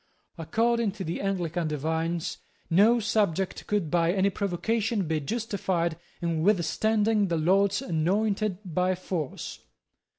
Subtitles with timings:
[0.39, 2.39] According to the Anglican divines,
[2.71, 9.59] no subject could by any provocation be justified in withstanding the Lord's anointed by force.